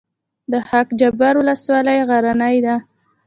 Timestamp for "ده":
2.65-2.75